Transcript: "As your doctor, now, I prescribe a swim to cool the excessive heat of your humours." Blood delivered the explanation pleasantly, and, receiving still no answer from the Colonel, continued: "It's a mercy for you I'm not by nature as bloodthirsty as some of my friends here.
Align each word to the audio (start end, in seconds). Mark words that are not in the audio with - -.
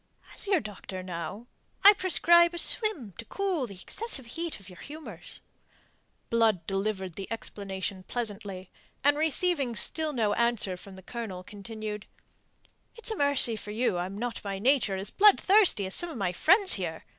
"As 0.33 0.47
your 0.47 0.59
doctor, 0.59 1.03
now, 1.03 1.45
I 1.85 1.93
prescribe 1.93 2.55
a 2.55 2.57
swim 2.57 3.13
to 3.19 3.25
cool 3.25 3.67
the 3.67 3.79
excessive 3.79 4.25
heat 4.25 4.59
of 4.59 4.67
your 4.67 4.79
humours." 4.79 5.41
Blood 6.31 6.65
delivered 6.65 7.13
the 7.13 7.31
explanation 7.31 8.01
pleasantly, 8.01 8.71
and, 9.03 9.15
receiving 9.15 9.75
still 9.75 10.11
no 10.11 10.33
answer 10.33 10.75
from 10.75 10.95
the 10.95 11.03
Colonel, 11.03 11.43
continued: 11.43 12.07
"It's 12.95 13.11
a 13.11 13.15
mercy 13.15 13.55
for 13.55 13.69
you 13.69 13.99
I'm 13.99 14.17
not 14.17 14.41
by 14.41 14.57
nature 14.57 14.95
as 14.95 15.11
bloodthirsty 15.11 15.85
as 15.85 15.93
some 15.93 16.09
of 16.09 16.17
my 16.17 16.31
friends 16.33 16.73
here. 16.73 17.05